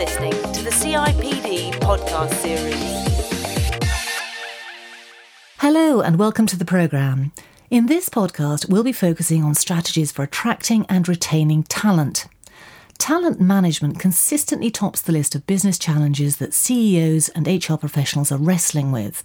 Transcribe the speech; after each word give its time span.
listening 0.00 0.32
to 0.54 0.62
the 0.62 0.70
CIPD 0.70 1.72
podcast 1.72 2.32
series. 2.36 3.04
Hello, 5.58 6.00
and 6.00 6.18
welcome 6.18 6.46
to 6.46 6.56
the 6.56 6.64
programme. 6.64 7.32
In 7.70 7.84
this 7.84 8.08
podcast, 8.08 8.70
we'll 8.70 8.82
be 8.82 8.94
focusing 8.94 9.44
on 9.44 9.54
strategies 9.54 10.10
for 10.10 10.22
attracting 10.22 10.86
and 10.88 11.06
retaining 11.06 11.64
talent. 11.64 12.24
Talent 12.96 13.42
management 13.42 13.98
consistently 13.98 14.70
tops 14.70 15.02
the 15.02 15.12
list 15.12 15.34
of 15.34 15.46
business 15.46 15.78
challenges 15.78 16.38
that 16.38 16.54
CEOs 16.54 17.28
and 17.28 17.46
HR 17.46 17.74
professionals 17.74 18.32
are 18.32 18.38
wrestling 18.38 18.92
with. 18.92 19.22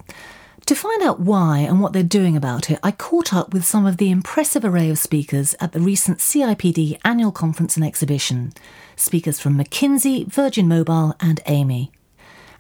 To 0.66 0.76
find 0.76 1.04
out 1.04 1.20
why 1.20 1.60
and 1.60 1.80
what 1.80 1.94
they're 1.94 2.02
doing 2.02 2.36
about 2.36 2.72
it, 2.72 2.80
I 2.82 2.90
caught 2.90 3.36
up 3.36 3.54
with 3.54 3.64
some 3.64 3.86
of 3.86 3.98
the 3.98 4.10
impressive 4.10 4.66
array 4.66 4.90
of 4.90 4.98
speakers 4.98 5.54
at 5.60 5.74
the 5.74 5.80
recent 5.80 6.18
CIPD 6.18 7.00
annual 7.06 7.32
conference 7.32 7.76
and 7.76 7.86
exhibition. 7.86 8.52
Speakers 8.96 9.40
from 9.40 9.60
McKinsey, 9.60 10.26
Virgin 10.26 10.68
Mobile, 10.68 11.16
and 11.20 11.40
Amey. 11.46 11.92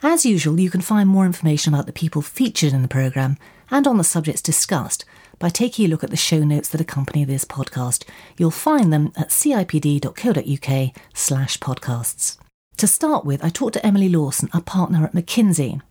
As 0.03 0.23
usual, 0.23 0.59
you 0.59 0.69
can 0.69 0.81
find 0.81 1.09
more 1.09 1.25
information 1.25 1.73
about 1.73 1.87
the 1.87 1.93
people 1.93 2.21
featured 2.21 2.73
in 2.73 2.83
the 2.83 2.87
programme 2.87 3.37
and 3.71 3.87
on 3.87 3.97
the 3.97 4.03
subjects 4.03 4.43
discussed 4.43 5.03
by 5.39 5.49
taking 5.49 5.85
a 5.85 5.89
look 5.89 6.03
at 6.03 6.11
the 6.11 6.15
show 6.15 6.43
notes 6.43 6.69
that 6.69 6.81
accompany 6.81 7.25
this 7.25 7.43
podcast. 7.43 8.03
You'll 8.37 8.51
find 8.51 8.93
them 8.93 9.13
at 9.17 9.29
cipd.co.uk 9.29 10.91
slash 11.15 11.57
podcasts. 11.57 12.37
To 12.77 12.85
start 12.85 13.25
with, 13.25 13.43
I 13.43 13.49
talked 13.49 13.73
to 13.73 13.85
Emily 13.85 14.09
Lawson, 14.09 14.49
a 14.53 14.61
partner 14.61 15.03
at 15.05 15.13
McKinsey. 15.13 15.81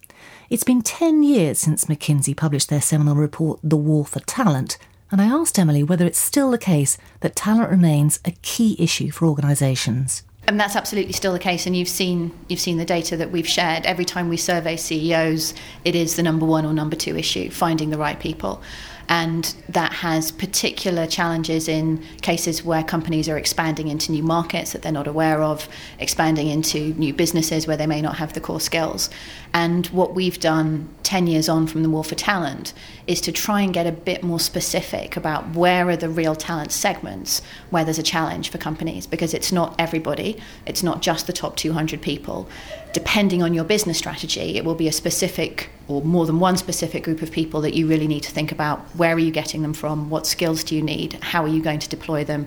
It's 0.50 0.64
been 0.64 0.82
10 0.82 1.22
years 1.22 1.58
since 1.58 1.86
McKinsey 1.86 2.36
published 2.36 2.68
their 2.68 2.82
seminal 2.82 3.14
report, 3.14 3.60
The 3.62 3.78
War 3.78 4.04
for 4.04 4.20
Talent, 4.20 4.76
and 5.10 5.18
I 5.20 5.24
asked 5.24 5.58
Emily 5.58 5.82
whether 5.82 6.04
it's 6.04 6.18
still 6.18 6.50
the 6.50 6.58
case 6.58 6.98
that 7.20 7.34
talent 7.34 7.70
remains 7.70 8.20
a 8.26 8.32
key 8.42 8.76
issue 8.78 9.10
for 9.10 9.26
organisations. 9.26 10.22
And 10.46 10.60
that's 10.60 10.76
absolutely 10.76 11.14
still 11.14 11.32
the 11.32 11.38
case. 11.38 11.66
And 11.66 11.74
you've 11.74 11.88
seen 11.88 12.30
you've 12.48 12.60
seen 12.60 12.77
the 12.77 12.84
data 12.84 13.16
that 13.16 13.30
we've 13.30 13.48
shared. 13.48 13.86
Every 13.86 14.04
time 14.04 14.28
we 14.28 14.36
survey 14.36 14.77
CEOs, 14.77 15.54
it 15.86 15.94
is 15.94 16.16
the 16.16 16.22
number 16.22 16.44
one 16.44 16.66
or 16.66 16.74
number 16.74 16.97
two 16.97 17.16
issue: 17.16 17.48
finding 17.50 17.88
the 17.88 17.97
right 17.97 18.20
people 18.20 18.60
and 19.08 19.55
that 19.69 19.92
has 19.92 20.33
particular 20.33 21.06
challenges 21.06 21.69
in 21.69 22.02
cases 22.22 22.64
where 22.64 22.83
companies 22.83 23.28
are 23.28 23.36
expanding 23.36 23.88
into 23.88 24.12
new 24.12 24.22
markets 24.22 24.72
that 24.72 24.83
they're 24.83 24.92
not 24.92 25.06
aware 25.06 25.42
of, 25.42 25.69
expanding 25.98 26.48
into 26.48 26.94
new 26.94 27.12
businesses 27.12 27.66
where 27.66 27.77
they 27.77 27.86
may 27.86 28.00
not 28.00 28.16
have 28.16 28.32
the 28.32 28.41
core 28.41 28.60
skills. 28.60 29.10
And 29.52 29.86
what 29.88 30.14
we've 30.14 30.41
done 30.41 30.88
10 31.05 31.27
years 31.27 31.48
on 31.48 31.66
from 31.66 31.82
the 31.82 31.91
War 31.91 32.05
for 32.05 32.14
Talent 32.14 32.72
is 33.06 33.20
to 33.22 33.32
try 33.32 33.60
and 33.60 33.72
get 33.72 33.86
a 33.86 33.92
bit 33.92 34.22
more 34.22 34.41
specific 34.41 35.16
about 35.16 35.55
where 35.55 35.88
are 35.88 35.97
the 35.97 36.08
real 36.08 36.34
talent 36.34 36.72
segments 36.72 37.42
where 37.70 37.84
there's 37.84 37.98
a 37.98 38.02
challenge 38.02 38.50
for 38.50 38.58
companies 38.58 39.06
because 39.06 39.34
it's 39.34 39.52
not 39.52 39.75
everybody, 39.78 40.38
it's 40.66 40.82
not 40.82 41.02
just 41.02 41.27
the 41.27 41.32
top 41.32 41.56
200 41.56 42.00
people 42.00 42.48
depending 42.94 43.42
on 43.42 43.52
your 43.52 43.64
business 43.64 43.98
strategy, 43.98 44.56
it 44.56 44.64
will 44.64 44.77
be 44.77 44.86
a 44.86 44.92
specific 44.92 45.69
or 45.88 46.00
more 46.00 46.25
than 46.25 46.38
one 46.38 46.56
specific 46.56 47.02
group 47.02 47.20
of 47.20 47.30
people 47.30 47.60
that 47.60 47.75
you 47.75 47.86
really 47.86 48.06
need 48.06 48.22
to 48.22 48.30
think 48.30 48.52
about 48.52 48.94
where 48.97 49.14
are 49.14 49.19
you 49.19 49.31
getting 49.31 49.62
them 49.62 49.75
from, 49.75 50.11
what 50.11 50.27
skills 50.27 50.64
do 50.64 50.75
you 50.75 50.83
need, 50.83 51.14
how 51.14 51.45
are 51.45 51.48
you 51.48 51.62
going 51.62 51.78
to 51.81 51.89
deploy 51.89 52.25
them, 52.25 52.47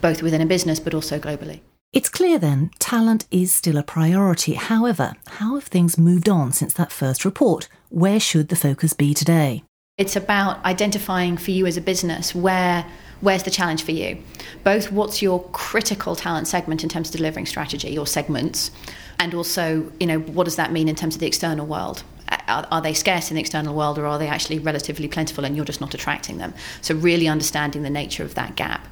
both 0.00 0.22
within 0.22 0.40
a 0.40 0.46
business 0.46 0.80
but 0.80 0.94
also 0.94 1.18
globally. 1.18 1.60
It's 1.92 2.08
clear 2.08 2.38
then, 2.38 2.70
talent 2.78 3.26
is 3.30 3.54
still 3.54 3.78
a 3.78 3.82
priority. 3.82 4.54
However, 4.54 5.14
how 5.26 5.54
have 5.54 5.64
things 5.64 5.96
moved 5.96 6.28
on 6.28 6.52
since 6.52 6.74
that 6.74 6.92
first 6.92 7.24
report? 7.24 7.68
Where 7.88 8.20
should 8.20 8.48
the 8.48 8.56
focus 8.56 8.92
be 8.92 9.14
today? 9.14 9.64
It's 9.96 10.16
about 10.16 10.62
identifying 10.66 11.38
for 11.38 11.52
you 11.52 11.64
as 11.64 11.78
a 11.78 11.80
business 11.80 12.34
where 12.34 12.84
where's 13.22 13.44
the 13.44 13.50
challenge 13.50 13.82
for 13.82 13.92
you? 13.92 14.22
Both 14.62 14.92
what's 14.92 15.22
your 15.22 15.42
critical 15.52 16.14
talent 16.14 16.48
segment 16.48 16.82
in 16.82 16.90
terms 16.90 17.08
of 17.08 17.16
delivering 17.16 17.46
strategy 17.46 17.96
or 17.96 18.06
segments, 18.06 18.70
and 19.18 19.32
also, 19.32 19.90
you 19.98 20.06
know, 20.06 20.18
what 20.18 20.44
does 20.44 20.56
that 20.56 20.70
mean 20.70 20.88
in 20.88 20.96
terms 20.96 21.14
of 21.14 21.20
the 21.20 21.26
external 21.26 21.64
world? 21.64 22.02
Are, 22.48 22.66
are, 22.70 22.80
they 22.80 22.94
scarce 22.94 23.30
in 23.30 23.34
the 23.34 23.40
external 23.40 23.74
world 23.74 23.98
or 23.98 24.06
are 24.06 24.18
they 24.18 24.28
actually 24.28 24.58
relatively 24.58 25.08
plentiful 25.08 25.44
and 25.44 25.56
you're 25.56 25.64
just 25.64 25.80
not 25.80 25.94
attracting 25.94 26.38
them? 26.38 26.54
So, 26.80 26.94
really 26.94 27.28
understanding 27.28 27.82
the 27.82 27.90
nature 27.90 28.22
of 28.22 28.34
that 28.34 28.56
gap 28.56 28.86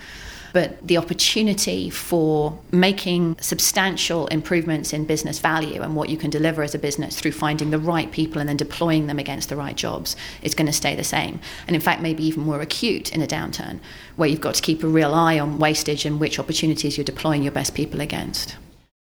but 0.55 0.79
the 0.87 0.97
opportunity 0.97 1.91
for 1.91 2.57
making 2.71 3.37
substantial 3.41 4.29
improvements 4.29 4.93
in 4.93 5.05
business 5.05 5.41
value 5.41 5.83
and 5.83 5.97
what 5.97 6.09
you 6.09 6.17
can 6.17 6.31
deliver 6.31 6.63
as 6.63 6.77
a 6.77 6.79
business 6.79 7.19
through 7.19 7.33
finding 7.33 7.71
the 7.71 7.79
right 7.79 8.13
people 8.13 8.39
and 8.39 8.49
then 8.49 8.57
deploying 8.57 9.09
them 9.09 9.19
against 9.19 9.49
the 9.49 9.57
right 9.57 9.75
jobs 9.75 10.15
is 10.43 10.55
going 10.55 10.69
to 10.69 10.73
stay 10.73 10.95
the 10.95 11.03
same. 11.03 11.41
And 11.67 11.75
in 11.75 11.83
fact, 11.83 12.01
maybe 12.01 12.25
even 12.25 12.45
more 12.45 12.61
acute 12.61 13.13
in 13.13 13.21
a 13.21 13.27
downturn 13.27 13.81
where 14.15 14.29
you've 14.29 14.41
got 14.41 14.55
to 14.55 14.63
keep 14.63 14.85
a 14.85 14.87
real 14.87 15.13
eye 15.13 15.41
on 15.41 15.59
wastage 15.59 16.07
and 16.07 16.21
which 16.21 16.39
opportunities 16.39 16.97
you're 16.97 17.05
deploying 17.05 17.43
your 17.43 17.53
best 17.53 17.75
people 17.75 18.01
against. 18.01 18.55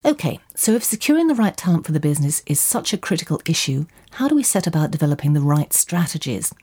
Okay, 0.06 0.40
so 0.54 0.74
if 0.74 0.84
securing 0.84 1.28
the 1.28 1.36
right 1.36 1.56
talent 1.56 1.86
for 1.86 1.94
the 1.94 2.00
business 2.00 2.44
is 2.46 2.60
such 2.60 2.92
a 2.92 2.98
critical 2.98 3.42
issue, 3.46 3.86
how 4.12 4.28
do 4.28 4.36
we 4.36 4.44
set 4.44 4.68
about 4.68 4.92
developing 4.92 5.34
the 5.34 5.42
right 5.42 5.72
strategies? 5.72 6.54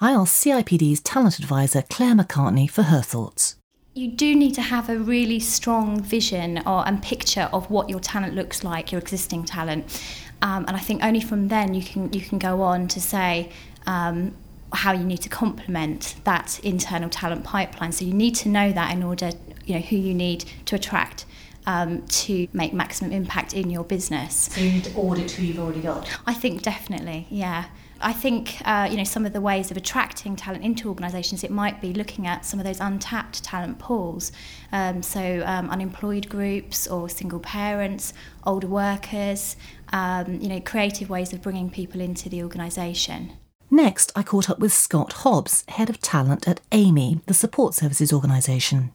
I 0.00 0.12
asked 0.12 0.44
CIPD's 0.44 1.00
talent 1.00 1.38
advisor 1.38 1.82
Claire 1.82 2.14
McCartney 2.14 2.68
for 2.68 2.82
her 2.84 3.02
thoughts 3.02 3.56
you 3.94 4.08
do 4.08 4.34
need 4.36 4.54
to 4.54 4.62
have 4.62 4.88
a 4.88 4.96
really 4.96 5.40
strong 5.40 6.00
vision 6.00 6.62
or 6.66 6.86
and 6.86 7.02
picture 7.02 7.48
of 7.52 7.70
what 7.70 7.90
your 7.90 8.00
talent 8.00 8.34
looks 8.34 8.62
like, 8.62 8.92
your 8.92 9.00
existing 9.00 9.44
talent, 9.44 10.02
um, 10.42 10.64
and 10.66 10.76
I 10.76 10.80
think 10.80 11.02
only 11.02 11.20
from 11.20 11.48
then 11.48 11.74
you 11.74 11.82
can 11.82 12.12
you 12.12 12.20
can 12.20 12.38
go 12.38 12.62
on 12.62 12.88
to 12.88 13.00
say. 13.00 13.50
Um, 13.86 14.36
how 14.72 14.92
you 14.92 15.02
need 15.02 15.20
to 15.20 15.28
complement 15.28 16.14
that 16.22 16.60
internal 16.62 17.10
talent 17.10 17.42
pipeline. 17.42 17.90
So 17.90 18.04
you 18.04 18.14
need 18.14 18.36
to 18.36 18.48
know 18.48 18.70
that 18.70 18.92
in 18.92 19.02
order, 19.02 19.32
you 19.66 19.74
know, 19.74 19.80
who 19.80 19.96
you 19.96 20.14
need 20.14 20.44
to 20.66 20.76
attract 20.76 21.26
um, 21.70 22.02
to 22.06 22.48
make 22.52 22.72
maximum 22.72 23.12
impact 23.12 23.54
in 23.54 23.70
your 23.70 23.84
business. 23.84 24.48
So 24.52 24.60
you 24.60 24.72
need 24.72 24.84
to 24.84 24.94
audit 24.94 25.30
who 25.30 25.44
you've 25.44 25.58
already 25.58 25.80
got. 25.80 26.08
I 26.26 26.34
think 26.34 26.62
definitely, 26.62 27.26
yeah. 27.30 27.66
I 28.02 28.14
think 28.14 28.56
uh, 28.64 28.88
you 28.90 28.96
know 28.96 29.04
some 29.04 29.26
of 29.26 29.34
the 29.34 29.42
ways 29.42 29.70
of 29.70 29.76
attracting 29.76 30.34
talent 30.34 30.64
into 30.64 30.88
organisations. 30.88 31.44
It 31.44 31.50
might 31.50 31.80
be 31.80 31.92
looking 31.92 32.26
at 32.26 32.46
some 32.46 32.58
of 32.58 32.64
those 32.64 32.80
untapped 32.80 33.44
talent 33.44 33.78
pools, 33.78 34.32
um, 34.72 35.02
so 35.02 35.42
um, 35.44 35.68
unemployed 35.70 36.28
groups 36.28 36.86
or 36.86 37.08
single 37.08 37.40
parents, 37.40 38.14
older 38.44 38.68
workers. 38.68 39.56
Um, 39.92 40.40
you 40.40 40.48
know, 40.48 40.60
creative 40.60 41.10
ways 41.10 41.32
of 41.32 41.42
bringing 41.42 41.68
people 41.68 42.00
into 42.00 42.28
the 42.28 42.44
organisation. 42.44 43.32
Next, 43.72 44.12
I 44.14 44.22
caught 44.22 44.48
up 44.48 44.60
with 44.60 44.72
Scott 44.72 45.12
Hobbs, 45.24 45.64
head 45.66 45.90
of 45.90 46.00
talent 46.00 46.46
at 46.46 46.60
Amey, 46.70 47.20
the 47.26 47.34
support 47.34 47.74
services 47.74 48.12
organisation. 48.12 48.92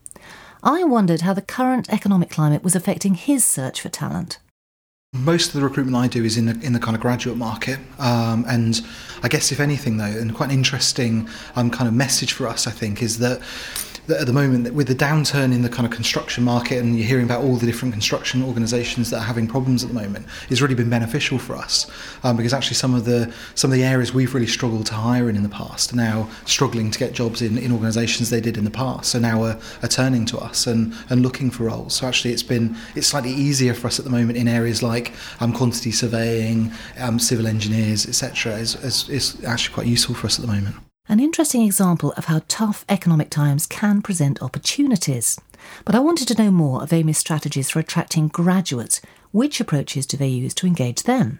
I 0.65 0.83
wondered 0.83 1.21
how 1.21 1.33
the 1.33 1.43
current 1.43 1.93
economic 1.93 2.31
climate 2.31 2.63
was 2.63 2.75
affecting 2.75 3.13
his 3.13 3.45
search 3.45 3.79
for 3.79 3.89
talent. 3.89 4.39
Most 5.13 5.49
of 5.49 5.53
the 5.53 5.61
recruitment 5.61 5.95
I 5.95 6.07
do 6.07 6.25
is 6.25 6.37
in 6.37 6.47
the 6.47 6.59
in 6.65 6.73
the 6.73 6.79
kind 6.79 6.95
of 6.95 7.01
graduate 7.01 7.37
market, 7.37 7.79
um, 7.99 8.43
and 8.49 8.81
I 9.21 9.29
guess 9.29 9.51
if 9.51 9.59
anything 9.59 9.97
though, 9.97 10.05
and 10.05 10.33
quite 10.33 10.49
an 10.49 10.55
interesting 10.55 11.29
um, 11.55 11.69
kind 11.69 11.87
of 11.87 11.93
message 11.93 12.33
for 12.33 12.47
us, 12.47 12.65
I 12.65 12.71
think, 12.71 13.03
is 13.03 13.19
that 13.19 13.39
that 14.07 14.21
at 14.21 14.27
the 14.27 14.33
moment 14.33 14.73
with 14.73 14.87
the 14.87 14.95
downturn 14.95 15.53
in 15.53 15.61
the 15.61 15.69
kind 15.69 15.85
of 15.85 15.91
construction 15.91 16.43
market 16.43 16.77
and 16.79 16.97
you're 16.97 17.07
hearing 17.07 17.25
about 17.25 17.43
all 17.43 17.55
the 17.55 17.65
different 17.65 17.93
construction 17.93 18.43
organisations 18.43 19.09
that 19.09 19.17
are 19.17 19.25
having 19.25 19.47
problems 19.47 19.83
at 19.83 19.89
the 19.89 19.95
moment 19.95 20.25
has 20.49 20.61
really 20.61 20.75
been 20.75 20.89
beneficial 20.89 21.37
for 21.37 21.55
us 21.55 21.89
um, 22.23 22.37
because 22.37 22.53
actually 22.53 22.75
some 22.75 22.93
of 22.93 23.05
the 23.05 23.31
some 23.55 23.71
of 23.71 23.77
the 23.77 23.83
areas 23.83 24.13
we've 24.13 24.33
really 24.33 24.47
struggled 24.47 24.85
to 24.85 24.93
hire 24.93 25.29
in 25.29 25.35
in 25.35 25.43
the 25.43 25.49
past 25.49 25.93
are 25.93 25.95
now 25.95 26.29
struggling 26.45 26.91
to 26.91 26.99
get 26.99 27.13
jobs 27.13 27.41
in, 27.41 27.57
in 27.57 27.71
organisations 27.71 28.29
they 28.29 28.41
did 28.41 28.57
in 28.57 28.63
the 28.63 28.71
past. 28.71 29.11
So 29.11 29.19
now 29.19 29.43
are, 29.43 29.59
are 29.81 29.87
turning 29.87 30.25
to 30.27 30.37
us 30.37 30.67
and, 30.67 30.93
and 31.09 31.21
looking 31.21 31.49
for 31.49 31.63
roles. 31.63 31.95
So 31.95 32.07
actually 32.07 32.33
it's 32.33 32.43
been 32.43 32.75
it's 32.95 33.07
slightly 33.07 33.31
easier 33.31 33.73
for 33.73 33.87
us 33.87 33.99
at 33.99 34.05
the 34.05 34.11
moment 34.11 34.37
in 34.37 34.47
areas 34.47 34.83
like 34.83 35.13
um, 35.39 35.53
quantity 35.53 35.91
surveying 35.91 36.71
um, 36.99 37.19
civil 37.19 37.47
engineers 37.47 38.07
etc 38.07 38.53
is, 38.57 38.75
is, 38.83 39.09
is 39.09 39.43
actually 39.45 39.73
quite 39.73 39.87
useful 39.87 40.15
for 40.15 40.27
us 40.27 40.39
at 40.39 40.45
the 40.45 40.51
moment 40.51 40.75
an 41.07 41.19
interesting 41.19 41.61
example 41.61 42.13
of 42.13 42.25
how 42.25 42.41
tough 42.47 42.83
economic 42.89 43.29
times 43.29 43.67
can 43.67 44.01
present 44.01 44.41
opportunities. 44.41 45.39
But 45.85 45.93
I 45.95 45.99
wanted 45.99 46.27
to 46.29 46.43
know 46.43 46.51
more 46.51 46.81
of 46.81 46.91
Amey's 46.91 47.17
strategies 47.17 47.69
for 47.69 47.79
attracting 47.79 48.29
graduates. 48.29 49.01
Which 49.31 49.59
approaches 49.59 50.05
do 50.05 50.17
they 50.17 50.27
use 50.27 50.53
to 50.55 50.67
engage 50.67 51.03
them? 51.03 51.39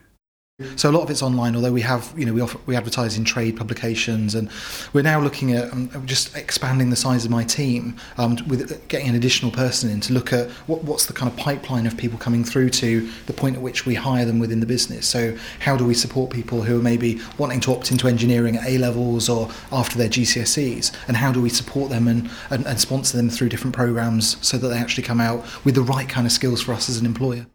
So 0.78 0.90
a 0.90 0.94
lot 0.94 1.04
of 1.04 1.10
it's 1.10 1.22
online, 1.22 1.54
although 1.58 1.74
we 1.74 1.82
have, 1.82 2.14
you 2.16 2.26
know, 2.26 2.32
we 2.32 2.40
offer, 2.40 2.58
we 2.66 2.78
advertise 2.78 3.18
in 3.18 3.26
trade 3.26 3.58
publications, 3.58 4.36
and 4.36 4.50
we're 4.94 5.02
now 5.02 5.20
looking 5.20 5.52
at 5.52 5.70
um, 5.74 5.90
just 6.06 6.34
expanding 6.38 6.90
the 6.90 6.96
size 6.96 7.26
of 7.26 7.32
my 7.32 7.44
team 7.44 7.98
um, 8.18 8.38
with 8.48 8.88
getting 8.88 9.10
an 9.10 9.16
additional 9.16 9.52
person 9.52 9.90
in 9.90 10.00
to 10.00 10.14
look 10.14 10.32
at 10.32 10.50
what, 10.68 10.82
what's 10.86 11.08
the 11.08 11.14
kind 11.14 11.30
of 11.30 11.38
pipeline 11.38 11.86
of 11.86 11.98
people 11.98 12.18
coming 12.18 12.46
through 12.46 12.70
to 12.70 13.06
the 13.26 13.34
point 13.34 13.58
at 13.58 13.62
which 13.62 13.86
we 13.86 13.96
hire 13.96 14.24
them 14.24 14.40
within 14.40 14.62
the 14.62 14.66
business. 14.66 15.06
So 15.06 15.38
how 15.60 15.76
do 15.76 15.84
we 15.84 15.94
support 15.94 16.32
people 16.32 16.62
who 16.62 16.80
are 16.80 16.84
maybe 16.84 17.20
wanting 17.38 17.60
to 17.62 17.74
opt 17.74 17.92
into 17.92 18.08
engineering 18.08 18.56
at 18.56 18.66
A 18.66 18.78
levels 18.78 19.28
or 19.28 19.50
after 19.74 19.98
their 19.98 20.10
GCSEs, 20.10 20.96
and 21.10 21.18
how 21.18 21.34
do 21.34 21.42
we 21.42 21.50
support 21.50 21.90
them 21.90 22.08
and, 22.08 22.30
and, 22.50 22.66
and 22.66 22.80
sponsor 22.80 23.18
them 23.18 23.30
through 23.30 23.50
different 23.50 23.76
programs 23.76 24.38
so 24.46 24.58
that 24.58 24.70
they 24.70 24.78
actually 24.78 25.04
come 25.04 25.20
out 25.20 25.44
with 25.66 25.76
the 25.76 25.82
right 25.82 26.08
kind 26.08 26.26
of 26.26 26.32
skills 26.32 26.62
for 26.62 26.72
us 26.72 26.88
as 26.88 26.98
an 26.98 27.06
employer. 27.06 27.46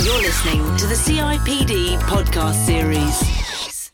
You're 0.00 0.22
listening 0.22 0.76
to 0.78 0.86
the 0.86 0.94
CIPD 0.94 1.98
podcast 2.00 2.54
series. 2.64 3.92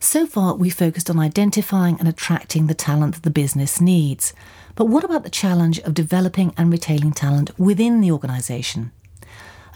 So 0.00 0.26
far, 0.26 0.56
we 0.56 0.68
focused 0.68 1.08
on 1.08 1.18
identifying 1.20 1.96
and 2.00 2.08
attracting 2.08 2.66
the 2.66 2.74
talent 2.74 3.14
that 3.14 3.22
the 3.22 3.30
business 3.30 3.80
needs. 3.80 4.34
But 4.74 4.86
what 4.86 5.04
about 5.04 5.22
the 5.22 5.30
challenge 5.30 5.78
of 5.78 5.94
developing 5.94 6.52
and 6.58 6.72
retaining 6.72 7.12
talent 7.12 7.56
within 7.56 8.00
the 8.00 8.10
organisation? 8.10 8.90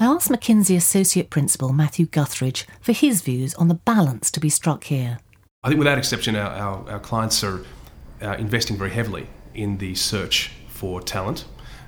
I 0.00 0.06
asked 0.06 0.28
McKinsey 0.28 0.76
Associate 0.76 1.30
Principal 1.30 1.72
Matthew 1.72 2.06
Guthridge 2.06 2.66
for 2.80 2.92
his 2.92 3.22
views 3.22 3.54
on 3.54 3.68
the 3.68 3.74
balance 3.74 4.32
to 4.32 4.40
be 4.40 4.50
struck 4.50 4.84
here. 4.84 5.20
I 5.62 5.68
think 5.68 5.78
without 5.78 5.96
exception, 5.96 6.34
our, 6.34 6.50
our, 6.50 6.90
our 6.90 7.00
clients 7.00 7.44
are 7.44 7.64
uh, 8.20 8.32
investing 8.32 8.76
very 8.76 8.90
heavily 8.90 9.28
in 9.54 9.78
the 9.78 9.94
search 9.94 10.50
for 10.66 11.00
talent. 11.00 11.44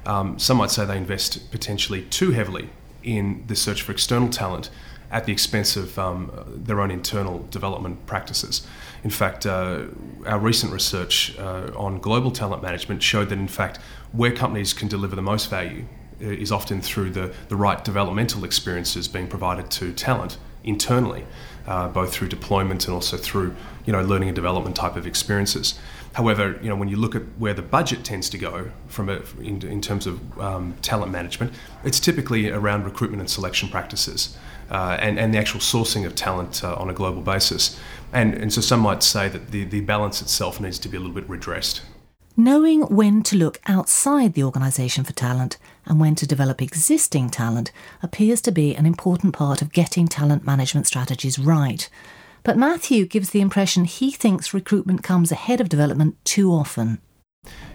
Um, 0.07 0.39
some 0.39 0.59
might 0.59 0.71
say 0.71 0.85
they 0.87 0.97
invest 0.97 1.51
potentially 1.51 2.03
too 2.03 2.31
heavily 2.31 2.71
in 3.03 3.45
the 3.47 3.57
search 3.57 3.83
for 3.83 3.93
external 3.93 4.29
talent 4.29 4.71
at 5.11 5.25
the 5.25 5.33
expense 5.33 5.77
of 5.77 5.99
um, 5.99 6.31
their 6.55 6.81
own 6.81 6.91
internal 6.91 7.47
development 7.51 8.05
practices. 8.07 8.67
In 9.05 9.11
fact, 9.11 9.47
uh, 9.47 9.85
our 10.27 10.39
recent 10.39 10.73
research 10.73 11.39
uh, 11.39 11.71
on 11.77 11.99
global 11.99 12.31
talent 12.31 12.63
management 12.63 13.03
showed 13.03 13.31
that, 13.31 13.39
in 13.39 13.49
fact, 13.49 13.79
where 14.13 14.33
companies 14.33 14.73
can 14.73 14.89
deliver 14.89 15.17
the 15.17 15.23
most 15.23 15.49
value 15.49 15.85
uh, 16.21 16.27
is 16.27 16.53
often 16.53 16.81
through 16.81 17.11
the, 17.11 17.33
the 17.49 17.57
right 17.57 17.83
developmental 17.85 18.45
experiences 18.45 19.09
being 19.09 19.29
provided 19.29 19.71
to 19.71 19.93
talent 19.93 20.37
internally, 20.65 21.25
uh, 21.67 21.89
both 21.89 22.13
through 22.13 22.29
deployment 22.29 22.87
and 22.87 22.95
also 22.95 23.17
through 23.17 23.55
you 23.85 23.93
know 23.93 24.03
learning 24.03 24.29
and 24.29 24.37
development 24.37 24.77
type 24.77 24.97
of 24.97 25.07
experiences. 25.07 25.79
However, 26.15 26.59
you 26.63 26.69
know 26.69 26.77
when 26.77 26.89
you 26.89 26.97
look 26.97 27.15
at 27.15 27.23
where 27.39 27.55
the 27.55 27.63
budget 27.63 28.05
tends 28.05 28.29
to 28.31 28.39
go 28.39 28.71
from 28.89 29.09
a, 29.09 29.23
in, 29.41 29.63
in 29.67 29.81
terms 29.81 30.07
of 30.07 30.41
um, 30.41 30.75
talent 30.83 31.13
management, 31.13 31.53
it's 31.85 32.01
typically 32.01 32.51
around 32.51 32.85
recruitment 32.85 33.21
and 33.21 33.31
selection 33.31 33.69
practices. 33.69 34.37
Uh, 34.71 34.99
and, 35.01 35.19
and 35.19 35.33
the 35.33 35.39
actual 35.39 35.61
sourcing 35.61 36.05
of 36.05 36.15
talent 36.15 36.63
uh, 36.63 36.75
on 36.75 36.91
a 36.91 36.93
global 36.93 37.23
basis. 37.23 37.81
And, 38.13 38.35
and 38.35 38.53
so 38.53 38.61
some 38.61 38.81
might 38.81 39.03
say 39.03 39.27
that 39.27 39.51
the, 39.51 39.65
the 39.65 39.81
balance 39.81 40.21
itself 40.21 40.61
needs 40.61 40.79
to 40.81 40.91
be 40.91 40.99
a 40.99 41.01
little 41.01 41.15
bit 41.15 41.27
redressed. 41.27 41.81
Knowing 42.37 42.83
when 42.83 43.23
to 43.23 43.35
look 43.35 43.59
outside 43.67 44.35
the 44.35 44.45
organisation 44.45 45.05
for 45.05 45.13
talent 45.13 45.57
and 45.89 45.99
when 45.99 46.15
to 46.15 46.27
develop 46.27 46.63
existing 46.63 47.31
talent 47.31 47.73
appears 48.03 48.41
to 48.43 48.53
be 48.53 48.77
an 48.77 48.87
important 48.87 49.35
part 49.35 49.63
of 49.63 49.73
getting 49.73 50.07
talent 50.07 50.45
management 50.47 50.87
strategies 50.87 51.39
right. 51.39 51.89
But 52.45 52.57
Matthew 52.57 53.07
gives 53.07 53.31
the 53.31 53.41
impression 53.41 53.85
he 53.85 54.11
thinks 54.11 54.55
recruitment 54.55 55.03
comes 55.03 55.33
ahead 55.33 55.61
of 55.61 55.69
development 55.69 56.17
too 56.25 56.53
often. 56.53 57.01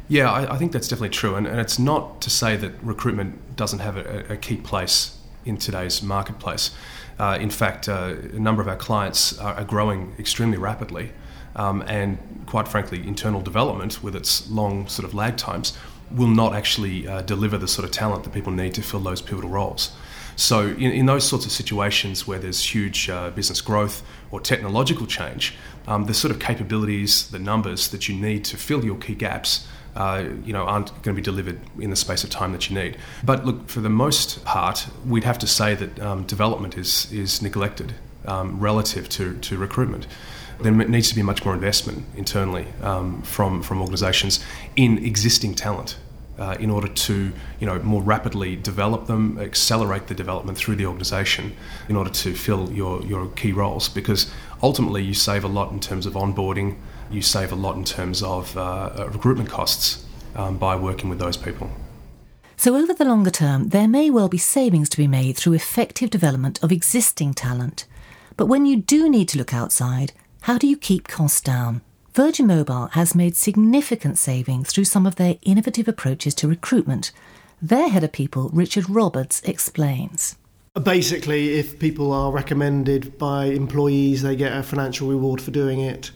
Yeah, 0.08 0.32
I, 0.32 0.56
I 0.56 0.58
think 0.58 0.72
that's 0.72 0.88
definitely 0.88 1.10
true. 1.10 1.36
And, 1.36 1.48
and, 1.48 1.60
it's 1.60 1.80
not 1.80 2.22
to 2.22 2.30
say 2.30 2.56
that 2.58 2.72
recruitment 2.84 3.56
doesn't 3.56 3.80
have 3.80 3.98
a, 3.98 4.34
a 4.34 4.38
key 4.38 4.58
place 4.58 5.18
in 5.46 5.58
today's 5.58 6.02
marketplace. 6.02 6.72
Uh, 7.20 7.38
in 7.40 7.50
fact, 7.50 7.88
uh, 7.88 8.16
a 8.34 8.40
number 8.40 8.62
of 8.62 8.68
our 8.68 8.76
clients 8.76 9.38
are, 9.40 9.56
are 9.56 9.64
growing 9.64 10.14
extremely 10.20 10.58
rapidly. 10.58 11.12
Um, 11.56 11.84
and 11.88 12.18
quite 12.48 12.68
frankly, 12.68 13.06
internal 13.08 13.42
development, 13.42 14.04
with 14.04 14.16
its 14.16 14.50
long 14.50 14.88
sort 14.88 15.08
of 15.08 15.14
lag 15.14 15.38
times, 15.38 15.78
will 16.14 16.28
not 16.28 16.54
actually 16.54 17.08
uh, 17.08 17.22
deliver 17.22 17.58
the 17.58 17.68
sort 17.68 17.86
of 17.86 17.92
talent 17.92 18.24
that 18.24 18.34
people 18.34 18.52
need 18.52 18.74
to 18.76 18.82
fill 18.82 19.00
those 19.00 19.22
pivotal 19.22 19.50
roles. 19.50 19.92
So, 20.36 20.68
in, 20.68 20.92
in 20.92 21.06
those 21.06 21.28
sorts 21.28 21.46
of 21.46 21.52
situations 21.52 22.28
where 22.28 22.40
there's 22.40 22.64
huge 22.64 23.10
uh, 23.10 23.30
business 23.32 23.62
growth 23.62 24.02
or 24.32 24.40
technological 24.40 25.06
change, 25.06 25.56
um, 25.88 26.06
the 26.06 26.14
sort 26.14 26.32
of 26.32 26.40
capabilities, 26.40 27.30
the 27.30 27.40
numbers 27.40 27.90
that 27.90 28.08
you 28.10 28.16
need 28.16 28.44
to 28.46 28.58
fill 28.58 28.84
your 28.84 28.98
key 28.98 29.16
gaps 29.16 29.68
uh, 29.96 30.24
you 30.44 30.54
know, 30.54 30.64
aren't 30.64 30.90
going 31.04 31.16
to 31.16 31.22
be 31.22 31.22
delivered 31.22 31.60
in 31.80 31.90
the 31.90 31.96
space 31.96 32.24
of 32.24 32.30
time 32.30 32.52
that 32.52 32.70
you 32.70 32.76
need. 32.76 32.98
But 33.24 33.46
look, 33.46 33.70
for 33.70 33.80
the 33.80 33.90
most 33.90 34.44
part, 34.44 34.88
we'd 35.06 35.24
have 35.24 35.38
to 35.40 35.48
say 35.48 35.76
that 35.76 36.00
um, 36.00 36.24
development 36.24 36.78
is 36.78 37.12
is 37.12 37.42
neglected 37.42 37.94
um, 38.26 38.60
relative 38.60 39.08
to, 39.10 39.38
to 39.38 39.58
recruitment. 39.58 40.08
There 40.62 40.72
needs 40.72 41.10
to 41.10 41.16
be 41.16 41.24
much 41.24 41.44
more 41.46 41.54
investment 41.54 42.06
internally 42.16 42.68
um, 42.82 43.22
from 43.22 43.62
from 43.62 43.82
organisations 43.82 44.44
in 44.76 45.04
existing 45.06 45.56
talent. 45.56 45.98
Uh, 46.40 46.56
in 46.60 46.72
order 46.72 46.88
to, 46.88 47.32
you 47.60 47.68
know, 47.68 47.78
more 47.84 48.02
rapidly 48.02 48.56
develop 48.56 49.06
them, 49.06 49.38
accelerate 49.38 50.08
the 50.08 50.16
development 50.16 50.58
through 50.58 50.76
the 50.76 50.86
organisation, 50.86 51.56
in 51.88 51.96
order 51.96 52.10
to 52.10 52.34
fill 52.34 52.72
your, 52.72 53.04
your 53.04 53.28
key 53.36 53.52
roles, 53.52 53.88
because 53.88 54.32
ultimately 54.64 55.04
you 55.04 55.14
save 55.14 55.44
a 55.44 55.48
lot 55.48 55.72
in 55.72 55.80
terms 55.80 56.08
of 56.08 56.14
onboarding, 56.14 56.76
you 57.12 57.22
save 57.22 57.52
a 57.52 57.56
lot 57.56 57.76
in 57.76 57.84
terms 57.84 58.24
of 58.24 58.58
uh, 58.58 58.62
uh, 58.98 59.10
recruitment 59.14 59.48
costs 59.48 60.06
um, 60.36 60.58
by 60.58 60.76
working 60.76 61.08
with 61.08 61.20
those 61.20 61.38
people. 61.38 61.70
So, 62.56 62.76
over 62.76 62.94
the 62.94 63.06
longer 63.06 63.30
term, 63.30 63.70
there 63.70 63.88
may 63.88 64.10
well 64.10 64.30
be 64.30 64.38
savings 64.38 64.90
to 64.90 64.98
be 64.98 65.08
made 65.08 65.36
through 65.36 65.54
effective 65.54 66.10
development 66.10 66.64
of 66.64 66.72
existing 66.72 67.34
talent. 67.34 67.86
But 68.38 68.48
when 68.48 68.66
you 68.66 68.78
do 68.78 69.10
need 69.10 69.28
to 69.30 69.38
look 69.38 69.54
outside, 69.54 70.14
how 70.42 70.58
do 70.58 70.68
you 70.68 70.78
keep 70.78 71.08
costs 71.08 71.42
down? 71.42 71.82
Virgin 72.14 72.46
Mobile 72.46 72.90
has 72.92 73.16
made 73.16 73.36
significant 73.36 74.20
savings 74.20 74.72
through 74.72 74.84
some 74.84 75.08
of 75.08 75.16
their 75.16 75.38
innovative 75.42 75.88
approaches 75.88 76.36
to 76.36 76.48
recruitment. 76.48 77.12
Their 77.60 77.90
head 77.90 78.04
of 78.04 78.12
people, 78.12 78.52
Richard 78.54 78.88
Roberts, 78.88 79.42
explains. 79.42 80.36
Basically, 80.84 81.56
if 81.58 81.80
people 81.80 82.12
are 82.12 82.32
recommended 82.32 83.18
by 83.18 83.46
employees, 83.46 84.22
they 84.22 84.36
get 84.36 84.56
a 84.56 84.62
financial 84.62 85.10
reward 85.10 85.42
for 85.42 85.50
doing 85.50 85.80
it. 85.80 86.12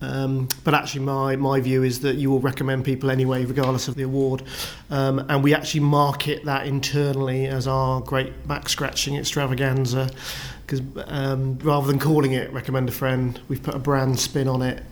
Um, 0.00 0.48
but 0.62 0.72
actually, 0.72 1.04
my, 1.04 1.34
my 1.34 1.58
view 1.58 1.82
is 1.82 1.98
that 2.00 2.14
you 2.14 2.30
will 2.30 2.38
recommend 2.38 2.84
people 2.84 3.10
anyway, 3.10 3.44
regardless 3.44 3.88
of 3.88 3.96
the 3.96 4.04
award. 4.04 4.44
Um, 4.88 5.18
and 5.28 5.42
we 5.42 5.52
actually 5.52 5.80
market 5.80 6.44
that 6.44 6.68
internally 6.68 7.48
as 7.48 7.66
our 7.66 8.00
great 8.00 8.46
back 8.46 8.68
scratching 8.68 9.16
extravaganza. 9.16 10.10
Because 10.64 10.80
um, 11.06 11.58
rather 11.58 11.88
than 11.88 11.98
calling 11.98 12.34
it 12.34 12.52
recommend 12.52 12.88
a 12.88 12.92
friend, 12.92 13.40
we've 13.48 13.62
put 13.62 13.74
a 13.74 13.80
brand 13.80 14.20
spin 14.20 14.46
on 14.46 14.62
it. 14.62 14.84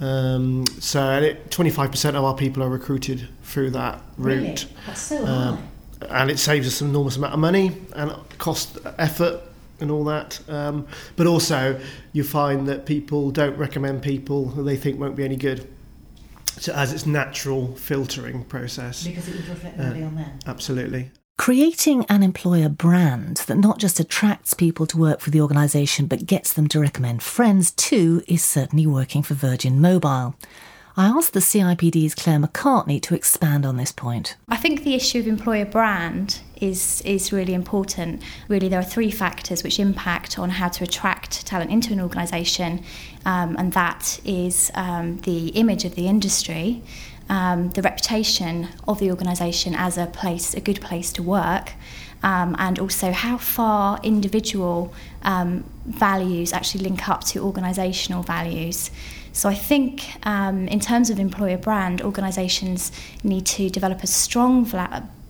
Um, 0.00 0.64
so 0.80 1.20
it, 1.20 1.50
25% 1.50 2.10
of 2.10 2.24
our 2.24 2.34
people 2.34 2.62
are 2.62 2.68
recruited 2.68 3.28
through 3.42 3.70
that 3.70 4.00
route. 4.16 4.36
Really? 4.36 4.74
That's 4.86 5.00
so 5.00 5.24
high. 5.24 5.32
Um, 5.32 5.68
and 6.08 6.30
it 6.30 6.38
saves 6.38 6.66
us 6.66 6.80
an 6.80 6.90
enormous 6.90 7.16
amount 7.16 7.34
of 7.34 7.40
money 7.40 7.76
and 7.94 8.12
cost 8.38 8.78
effort 8.98 9.40
and 9.80 9.90
all 9.90 10.04
that. 10.04 10.40
Um, 10.48 10.86
but 11.16 11.26
also, 11.26 11.80
you 12.12 12.24
find 12.24 12.68
that 12.68 12.86
people 12.86 13.30
don't 13.30 13.56
recommend 13.56 14.02
people 14.02 14.48
who 14.48 14.62
they 14.62 14.76
think 14.76 15.00
won't 15.00 15.16
be 15.16 15.24
any 15.24 15.36
good. 15.36 15.68
So 16.46 16.72
as 16.72 16.92
its 16.92 17.06
natural 17.06 17.74
filtering 17.76 18.44
process. 18.44 19.06
Because 19.06 19.28
it 19.28 19.36
would 19.36 19.48
reflect 19.48 19.78
uh, 19.78 19.82
on 19.82 20.14
them. 20.16 20.38
Absolutely. 20.46 21.10
Creating 21.38 22.04
an 22.06 22.24
employer 22.24 22.68
brand 22.68 23.38
that 23.46 23.56
not 23.56 23.78
just 23.78 24.00
attracts 24.00 24.54
people 24.54 24.86
to 24.86 24.98
work 24.98 25.20
for 25.20 25.30
the 25.30 25.40
organisation 25.40 26.06
but 26.06 26.26
gets 26.26 26.52
them 26.52 26.66
to 26.66 26.80
recommend 26.80 27.22
friends 27.22 27.70
too 27.70 28.22
is 28.26 28.44
certainly 28.44 28.86
working 28.86 29.22
for 29.22 29.34
Virgin 29.34 29.80
Mobile. 29.80 30.34
I 30.96 31.06
asked 31.06 31.34
the 31.34 31.40
CIPD's 31.40 32.16
Claire 32.16 32.40
McCartney 32.40 33.00
to 33.02 33.14
expand 33.14 33.64
on 33.64 33.76
this 33.76 33.92
point. 33.92 34.36
I 34.48 34.56
think 34.56 34.82
the 34.82 34.96
issue 34.96 35.20
of 35.20 35.28
employer 35.28 35.64
brand 35.64 36.40
is 36.60 37.02
is 37.02 37.32
really 37.32 37.54
important. 37.54 38.20
Really, 38.48 38.68
there 38.68 38.80
are 38.80 38.84
three 38.84 39.12
factors 39.12 39.62
which 39.62 39.78
impact 39.78 40.40
on 40.40 40.50
how 40.50 40.68
to 40.70 40.82
attract 40.82 41.46
talent 41.46 41.70
into 41.70 41.92
an 41.92 42.00
organisation, 42.00 42.82
um, 43.24 43.54
and 43.56 43.72
that 43.74 44.18
is 44.24 44.72
um, 44.74 45.18
the 45.18 45.50
image 45.50 45.84
of 45.84 45.94
the 45.94 46.08
industry, 46.08 46.82
um, 47.28 47.70
the 47.70 47.82
reputation 47.82 48.68
of 48.86 48.98
the 48.98 49.10
organisation 49.10 49.74
as 49.74 49.98
a 49.98 50.06
place, 50.06 50.54
a 50.54 50.60
good 50.60 50.80
place 50.80 51.12
to 51.12 51.22
work, 51.22 51.72
um, 52.22 52.56
and 52.58 52.78
also 52.78 53.12
how 53.12 53.38
far 53.38 54.00
individual 54.02 54.92
um, 55.22 55.64
values 55.86 56.52
actually 56.52 56.84
link 56.84 57.08
up 57.08 57.24
to 57.24 57.40
organisational 57.40 58.24
values. 58.24 58.90
So 59.32 59.48
I 59.48 59.54
think 59.54 60.04
um, 60.26 60.66
in 60.68 60.80
terms 60.80 61.10
of 61.10 61.20
employer 61.20 61.58
brand, 61.58 62.02
organisations 62.02 62.90
need 63.22 63.46
to 63.46 63.70
develop 63.70 64.02
a 64.02 64.06
strong 64.06 64.64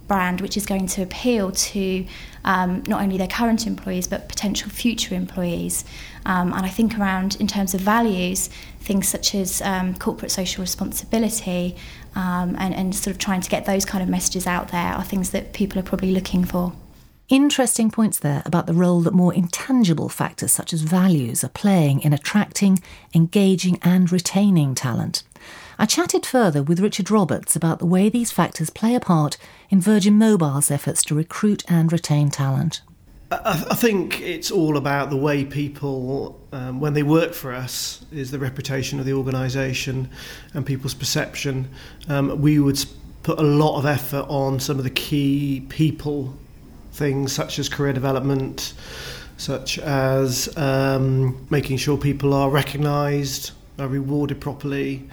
brand 0.08 0.40
which 0.40 0.56
is 0.56 0.66
going 0.66 0.86
to 0.86 1.02
appeal 1.02 1.52
to 1.52 2.04
um, 2.44 2.82
not 2.86 3.02
only 3.02 3.18
their 3.18 3.28
current 3.28 3.66
employees 3.66 4.08
but 4.08 4.28
potential 4.28 4.70
future 4.70 5.14
employees. 5.14 5.84
Um, 6.26 6.52
and 6.52 6.66
I 6.66 6.68
think 6.68 6.98
around 6.98 7.36
in 7.36 7.46
terms 7.46 7.74
of 7.74 7.80
values, 7.80 8.50
things 8.80 9.06
such 9.06 9.34
as 9.34 9.62
um, 9.62 9.94
corporate 9.94 10.30
social 10.30 10.62
responsibility 10.62 11.76
um, 12.14 12.56
and, 12.58 12.74
and 12.74 12.94
sort 12.94 13.12
of 13.14 13.18
trying 13.18 13.42
to 13.42 13.50
get 13.50 13.66
those 13.66 13.84
kind 13.84 14.02
of 14.02 14.08
messages 14.08 14.46
out 14.46 14.68
there 14.68 14.92
are 14.94 15.04
things 15.04 15.30
that 15.30 15.52
people 15.52 15.78
are 15.78 15.84
probably 15.84 16.12
looking 16.12 16.44
for. 16.44 16.72
Interesting 17.28 17.90
points 17.90 18.18
there 18.18 18.42
about 18.46 18.66
the 18.66 18.72
role 18.72 19.02
that 19.02 19.12
more 19.12 19.34
intangible 19.34 20.08
factors 20.08 20.50
such 20.50 20.72
as 20.72 20.80
values 20.80 21.44
are 21.44 21.50
playing 21.50 22.00
in 22.00 22.14
attracting, 22.14 22.78
engaging, 23.14 23.78
and 23.82 24.10
retaining 24.10 24.74
talent. 24.74 25.24
I 25.80 25.86
chatted 25.86 26.26
further 26.26 26.60
with 26.60 26.80
Richard 26.80 27.08
Roberts 27.08 27.54
about 27.54 27.78
the 27.78 27.86
way 27.86 28.08
these 28.08 28.32
factors 28.32 28.68
play 28.68 28.96
a 28.96 29.00
part 29.00 29.36
in 29.70 29.80
Virgin 29.80 30.14
Mobile's 30.14 30.72
efforts 30.72 31.04
to 31.04 31.14
recruit 31.14 31.62
and 31.68 31.92
retain 31.92 32.30
talent. 32.30 32.82
I, 33.30 33.74
think 33.74 34.20
it's 34.20 34.50
all 34.50 34.76
about 34.76 35.10
the 35.10 35.16
way 35.16 35.44
people, 35.44 36.40
um, 36.50 36.80
when 36.80 36.94
they 36.94 37.02
work 37.04 37.32
for 37.32 37.52
us, 37.52 38.04
is 38.10 38.30
the 38.32 38.38
reputation 38.40 38.98
of 38.98 39.04
the 39.04 39.12
organisation 39.12 40.10
and 40.54 40.66
people's 40.66 40.94
perception. 40.94 41.68
Um, 42.08 42.40
we 42.40 42.58
would 42.58 42.82
put 43.22 43.38
a 43.38 43.42
lot 43.42 43.78
of 43.78 43.86
effort 43.86 44.24
on 44.28 44.58
some 44.58 44.78
of 44.78 44.84
the 44.84 44.90
key 44.90 45.64
people 45.68 46.36
things 46.90 47.32
such 47.32 47.58
as 47.58 47.68
career 47.68 47.92
development, 47.92 48.72
such 49.36 49.78
as 49.78 50.56
um, 50.56 51.46
making 51.50 51.76
sure 51.76 51.98
people 51.98 52.34
are 52.34 52.50
recognised, 52.50 53.52
are 53.78 53.88
rewarded 53.88 54.40
properly, 54.40 55.08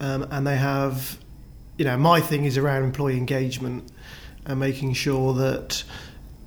um, 0.00 0.26
and 0.30 0.46
they 0.46 0.56
have, 0.56 1.18
you 1.76 1.84
know, 1.84 1.96
my 1.96 2.20
thing 2.20 2.44
is 2.44 2.56
around 2.58 2.84
employee 2.84 3.16
engagement 3.16 3.90
and 4.46 4.58
making 4.58 4.94
sure 4.94 5.34
that 5.34 5.84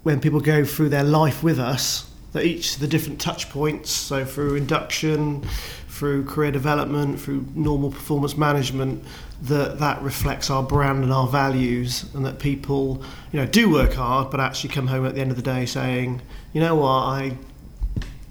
when 0.03 0.19
people 0.19 0.41
go 0.41 0.65
through 0.65 0.89
their 0.89 1.03
life 1.03 1.43
with 1.43 1.59
us, 1.59 2.09
that 2.33 2.45
each 2.45 2.75
of 2.75 2.81
the 2.81 2.87
different 2.87 3.21
touch 3.21 3.49
points, 3.49 3.91
so 3.91 4.25
through 4.25 4.55
induction, 4.55 5.47
through 5.87 6.25
career 6.25 6.51
development, 6.51 7.21
through 7.21 7.45
normal 7.53 7.91
performance 7.91 8.35
management, 8.35 9.03
that 9.43 9.77
that 9.79 10.01
reflects 10.01 10.49
our 10.49 10.63
brand 10.63 11.03
and 11.03 11.13
our 11.13 11.27
values, 11.27 12.05
and 12.15 12.25
that 12.25 12.39
people, 12.39 13.03
you 13.31 13.39
know, 13.39 13.45
do 13.45 13.69
work 13.69 13.93
hard, 13.93 14.31
but 14.31 14.39
actually 14.39 14.73
come 14.73 14.87
home 14.87 15.05
at 15.05 15.13
the 15.13 15.21
end 15.21 15.29
of 15.29 15.37
the 15.37 15.43
day 15.43 15.65
saying, 15.65 16.21
you 16.53 16.59
know 16.59 16.75
what, 16.75 16.89
I 16.89 17.37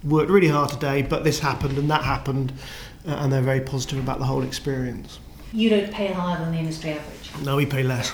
worked 0.03 0.29
really 0.29 0.49
hard 0.49 0.69
today, 0.69 1.01
but 1.01 1.23
this 1.23 1.39
happened 1.39 1.77
and 1.77 1.89
that 1.89 2.03
happened, 2.03 2.51
and 3.05 3.31
they're 3.31 3.41
very 3.41 3.61
positive 3.61 3.99
about 3.99 4.19
the 4.19 4.25
whole 4.25 4.43
experience. 4.43 5.19
You 5.51 5.69
don't 5.69 5.91
pay 5.91 6.07
higher 6.07 6.39
than 6.39 6.51
the 6.51 6.57
industry 6.59 6.91
average. 6.91 7.31
No, 7.45 7.55
we 7.57 7.65
pay 7.65 7.83
less. 7.83 8.11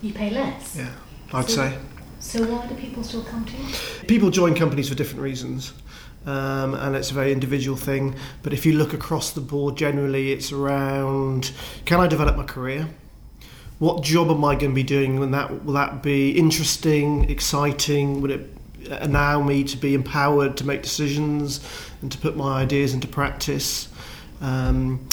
You 0.00 0.12
pay 0.12 0.30
less. 0.30 0.74
Yeah, 0.76 0.88
I'd 1.32 1.48
So- 1.48 1.56
say. 1.56 1.78
So 2.18 2.44
why 2.44 2.66
do 2.66 2.74
people 2.76 3.02
still 3.02 3.24
come 3.24 3.44
to 3.44 3.52
you? 3.56 3.66
People 4.06 4.30
join 4.30 4.54
companies 4.54 4.88
for 4.88 4.94
different 4.94 5.22
reasons. 5.22 5.72
Um, 6.24 6.74
and 6.74 6.94
it's 6.94 7.10
a 7.10 7.14
very 7.14 7.32
individual 7.32 7.76
thing. 7.76 8.14
But 8.44 8.52
if 8.52 8.64
you 8.64 8.74
look 8.74 8.92
across 8.94 9.30
the 9.30 9.40
board, 9.40 9.76
generally 9.76 10.30
it's 10.30 10.52
around 10.52 11.50
can 11.84 11.98
I 11.98 12.06
develop 12.06 12.36
my 12.36 12.44
career? 12.44 12.88
What 13.80 14.04
job 14.04 14.30
am 14.30 14.44
I 14.44 14.54
going 14.54 14.70
to 14.70 14.74
be 14.74 14.84
doing? 14.84 15.18
Will 15.18 15.26
that, 15.30 15.64
will 15.64 15.72
that 15.74 16.00
be 16.00 16.30
interesting, 16.38 17.28
exciting? 17.28 18.20
Would 18.20 18.30
it 18.30 18.56
allow 19.00 19.42
me 19.42 19.64
to 19.64 19.76
be 19.76 19.94
empowered 19.94 20.56
to 20.58 20.64
make 20.64 20.82
decisions 20.82 21.58
and 22.02 22.12
to 22.12 22.18
put 22.18 22.36
my 22.36 22.60
ideas 22.62 22.94
into 22.94 23.08
practice? 23.08 23.88
Um, 24.42 25.08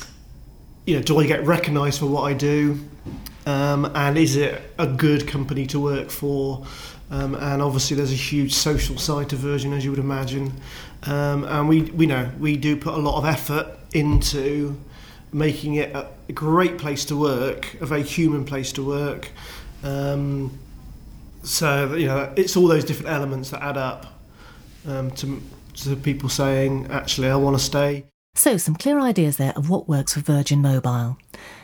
you 0.85 0.95
know, 0.95 1.01
do 1.01 1.19
I 1.19 1.27
get 1.27 1.45
recognised 1.45 1.99
for 1.99 2.07
what 2.07 2.23
I 2.23 2.33
do? 2.33 2.79
Um, 3.45 3.91
and 3.95 4.17
is 4.17 4.35
it 4.35 4.61
a 4.77 4.87
good 4.87 5.27
company 5.27 5.65
to 5.67 5.79
work 5.79 6.09
for? 6.09 6.65
Um, 7.11 7.35
and 7.35 7.61
obviously, 7.61 7.95
there's 7.95 8.11
a 8.11 8.15
huge 8.15 8.53
social 8.53 8.97
side 8.97 9.29
to 9.29 9.35
Virgin, 9.35 9.73
as 9.73 9.85
you 9.85 9.91
would 9.91 9.99
imagine. 9.99 10.51
Um, 11.03 11.43
and 11.45 11.69
we, 11.69 11.83
we 11.83 12.05
know 12.05 12.29
we 12.39 12.57
do 12.57 12.75
put 12.75 12.93
a 12.93 12.97
lot 12.97 13.17
of 13.17 13.25
effort 13.25 13.67
into 13.93 14.79
making 15.31 15.75
it 15.75 15.95
a 15.95 16.07
great 16.33 16.77
place 16.77 17.05
to 17.05 17.15
work, 17.15 17.75
a 17.81 17.85
very 17.85 18.03
human 18.03 18.45
place 18.45 18.71
to 18.73 18.85
work. 18.85 19.31
Um, 19.83 20.59
so 21.43 21.93
you 21.95 22.07
know, 22.07 22.33
it's 22.35 22.57
all 22.57 22.67
those 22.67 22.83
different 22.83 23.11
elements 23.11 23.51
that 23.51 23.63
add 23.63 23.77
up 23.77 24.19
um, 24.87 25.11
to, 25.11 25.41
to 25.75 25.95
people 25.95 26.29
saying, 26.29 26.87
actually, 26.91 27.29
I 27.29 27.35
want 27.35 27.57
to 27.57 27.63
stay. 27.63 28.05
So, 28.39 28.55
some 28.55 28.75
clear 28.75 29.01
ideas 29.01 29.35
there 29.35 29.51
of 29.57 29.69
what 29.69 29.89
works 29.89 30.13
for 30.13 30.21
Virgin 30.21 30.61
Mobile. 30.61 31.17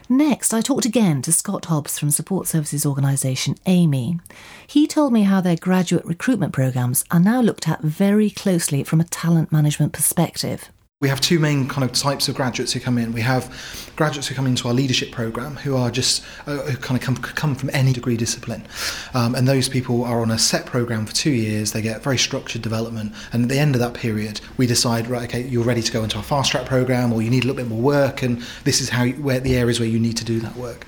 Next, 0.10 0.53
I 0.53 0.60
talked 0.60 0.84
again 0.84 1.22
to 1.22 1.32
Scott 1.32 1.63
Hobbs 1.63 1.98
from 1.98 2.12
support 2.12 2.48
services 2.48 2.86
organisation 2.86 3.55
Amey. 3.65 4.20
He 4.67 4.86
told 4.86 5.13
me 5.13 5.22
how 5.22 5.39
their 5.39 5.55
graduate 5.55 6.03
recruitment 6.03 6.51
programmes 6.51 7.05
are 7.12 7.20
now 7.22 7.39
looked 7.39 7.70
at 7.70 7.79
very 7.79 8.29
closely 8.29 8.84
from 8.84 9.00
a 9.00 9.05
talent 9.05 9.53
management 9.53 9.94
perspective. 9.94 10.70
We 11.05 11.09
have 11.09 11.21
two 11.21 11.38
main 11.38 11.67
kind 11.67 11.83
of 11.83 11.91
types 11.91 12.27
of 12.29 12.33
graduates 12.33 12.74
who 12.74 12.79
come 12.79 12.97
in. 12.97 13.13
We 13.13 13.21
have 13.21 13.93
graduates 13.95 14.27
who 14.27 14.33
come 14.33 14.47
into 14.47 14.67
our 14.67 14.74
leadership 14.74 15.12
program 15.12 15.55
who 15.57 15.77
are 15.77 15.91
just 15.91 16.25
uh, 16.47 16.57
who 16.57 16.77
kind 16.77 17.00
of 17.00 17.05
come 17.05 17.15
come 17.17 17.53
from 17.53 17.69
any 17.74 17.93
degree 17.93 18.17
discipline, 18.17 18.65
um, 19.13 19.35
and 19.35 19.47
those 19.47 19.69
people 19.69 20.03
are 20.03 20.19
on 20.19 20.31
a 20.31 20.39
set 20.39 20.65
program 20.65 21.05
for 21.05 21.13
two 21.13 21.29
years. 21.29 21.74
They 21.74 21.83
get 21.83 22.01
very 22.01 22.17
structured 22.17 22.63
development, 22.63 23.13
and 23.31 23.43
at 23.43 23.50
the 23.50 23.59
end 23.59 23.75
of 23.75 23.81
that 23.81 23.93
period, 23.93 24.41
we 24.57 24.65
decide 24.65 25.05
right, 25.05 25.29
okay, 25.29 25.43
you're 25.43 25.63
ready 25.63 25.83
to 25.83 25.91
go 25.91 26.01
into 26.03 26.17
our 26.17 26.24
fast 26.24 26.50
track 26.50 26.65
program, 26.65 27.13
or 27.13 27.21
you 27.21 27.29
need 27.29 27.43
a 27.43 27.47
little 27.47 27.62
bit 27.63 27.69
more 27.69 27.79
work, 27.79 28.24
and 28.24 28.43
this 28.63 28.81
is 28.81 28.89
how 28.89 29.03
you, 29.03 29.13
where 29.21 29.39
the 29.39 29.55
areas 29.55 29.79
where 29.79 29.88
you 29.88 30.00
need 30.00 30.17
to 30.17 30.25
do 30.25 30.39
that 30.39 30.55
work 30.55 30.88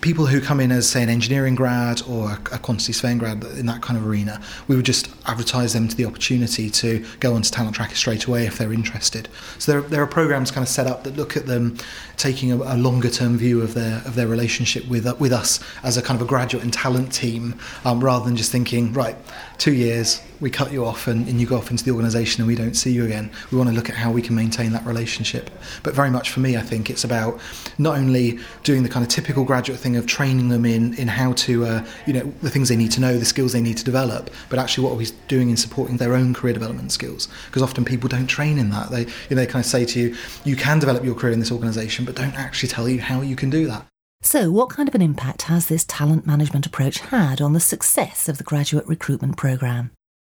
people 0.00 0.26
who 0.26 0.40
come 0.40 0.60
in 0.60 0.70
as 0.70 0.88
say 0.88 1.02
an 1.02 1.08
engineering 1.08 1.54
grad 1.54 2.02
or 2.08 2.32
a 2.52 2.58
quantity 2.58 2.92
surveying 2.92 3.18
grad 3.18 3.42
in 3.58 3.66
that 3.66 3.82
kind 3.82 3.98
of 3.98 4.06
arena, 4.06 4.40
we 4.68 4.76
would 4.76 4.84
just 4.84 5.08
advertise 5.26 5.72
them 5.72 5.88
to 5.88 5.96
the 5.96 6.04
opportunity 6.04 6.70
to 6.70 7.04
go 7.20 7.34
onto 7.34 7.50
Talent 7.50 7.76
Tracker 7.76 7.94
straight 7.94 8.26
away 8.26 8.46
if 8.46 8.58
they're 8.58 8.72
interested. 8.72 9.28
So 9.58 9.72
there, 9.72 9.80
there 9.80 10.02
are 10.02 10.06
programs 10.06 10.50
kind 10.50 10.62
of 10.62 10.68
set 10.68 10.86
up 10.86 11.04
that 11.04 11.16
look 11.16 11.36
at 11.36 11.46
them 11.46 11.78
taking 12.16 12.52
a, 12.52 12.56
a 12.56 12.76
longer 12.76 13.10
term 13.10 13.36
view 13.36 13.62
of 13.62 13.74
their 13.74 13.96
of 14.04 14.14
their 14.14 14.26
relationship 14.26 14.86
with 14.88 15.06
with 15.18 15.32
us 15.32 15.60
as 15.82 15.96
a 15.96 16.02
kind 16.02 16.20
of 16.20 16.26
a 16.26 16.28
graduate 16.28 16.62
and 16.62 16.72
talent 16.72 17.12
team, 17.12 17.58
um, 17.84 18.02
rather 18.02 18.24
than 18.24 18.36
just 18.36 18.52
thinking 18.52 18.92
right, 18.92 19.16
two 19.58 19.72
years 19.72 20.20
we 20.40 20.50
cut 20.50 20.72
you 20.72 20.84
off 20.84 21.06
and, 21.06 21.26
and 21.28 21.40
you 21.40 21.46
go 21.46 21.56
off 21.56 21.70
into 21.70 21.84
the 21.84 21.90
organisation 21.90 22.42
and 22.42 22.48
we 22.48 22.54
don't 22.54 22.74
see 22.74 22.92
you 22.92 23.04
again. 23.04 23.30
We 23.50 23.58
want 23.58 23.70
to 23.70 23.76
look 23.76 23.88
at 23.88 23.96
how 23.96 24.10
we 24.10 24.22
can 24.22 24.34
maintain 24.34 24.72
that 24.72 24.84
relationship. 24.84 25.50
But 25.82 25.94
very 25.94 26.10
much 26.10 26.30
for 26.30 26.40
me, 26.40 26.56
I 26.56 26.62
think 26.62 26.90
it's 26.90 27.04
about 27.04 27.40
not 27.78 27.96
only 27.96 28.38
doing 28.62 28.82
the 28.82 28.88
kind 28.88 29.04
of 29.04 29.10
typical 29.10 29.44
graduate 29.44 29.78
thing 29.78 29.96
of 29.96 30.06
training 30.06 30.48
them 30.48 30.64
in 30.64 30.94
in 30.94 31.08
how 31.08 31.32
to, 31.32 31.64
uh, 31.64 31.86
you 32.06 32.12
know, 32.12 32.32
the 32.42 32.50
things 32.50 32.68
they 32.68 32.76
need 32.76 32.92
to 32.92 33.00
know, 33.00 33.16
the 33.16 33.24
skills 33.24 33.52
they 33.52 33.62
need 33.62 33.76
to 33.78 33.84
develop, 33.84 34.30
but 34.48 34.58
actually 34.58 34.84
what 34.84 34.92
are 34.92 34.96
we 34.96 35.06
doing 35.28 35.50
in 35.50 35.56
supporting 35.56 35.96
their 35.96 36.14
own 36.14 36.34
career 36.34 36.52
development 36.52 36.92
skills? 36.92 37.28
Because 37.46 37.62
often 37.62 37.84
people 37.84 38.08
don't 38.08 38.26
train 38.26 38.58
in 38.58 38.70
that. 38.70 38.90
They, 38.90 39.02
you 39.02 39.06
know, 39.30 39.36
they 39.36 39.46
kind 39.46 39.64
of 39.64 39.70
say 39.70 39.84
to 39.84 40.00
you, 40.00 40.16
you 40.44 40.56
can 40.56 40.78
develop 40.78 41.04
your 41.04 41.14
career 41.14 41.32
in 41.32 41.40
this 41.40 41.52
organisation, 41.52 42.04
but 42.04 42.14
don't 42.14 42.34
actually 42.34 42.68
tell 42.68 42.88
you 42.88 43.00
how 43.00 43.20
you 43.20 43.36
can 43.36 43.50
do 43.50 43.66
that. 43.66 43.86
So, 44.22 44.50
what 44.50 44.70
kind 44.70 44.88
of 44.88 44.94
an 44.94 45.02
impact 45.02 45.42
has 45.42 45.66
this 45.66 45.84
talent 45.84 46.26
management 46.26 46.66
approach 46.66 46.98
had 46.98 47.40
on 47.40 47.52
the 47.52 47.60
success 47.60 48.28
of 48.28 48.38
the 48.38 48.44
graduate 48.44 48.86
recruitment 48.86 49.36
programme? 49.36 49.92